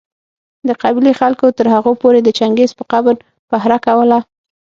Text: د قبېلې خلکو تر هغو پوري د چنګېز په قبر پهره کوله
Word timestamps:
د 0.67 0.69
قبېلې 0.81 1.13
خلکو 1.19 1.45
تر 1.57 1.65
هغو 1.75 1.91
پوري 2.01 2.21
د 2.23 2.29
چنګېز 2.39 2.71
په 2.77 2.83
قبر 2.91 3.15
پهره 3.49 3.77
کوله 3.85 4.19